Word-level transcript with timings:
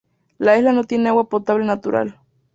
La 0.39 0.57
isla 0.57 0.73
no 0.73 0.83
tiene 0.83 1.09
agua 1.09 1.29
potable 1.29 1.63
natural. 1.63 2.17